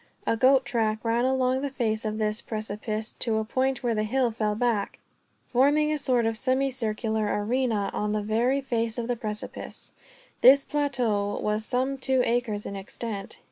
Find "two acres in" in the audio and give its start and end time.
11.99-12.75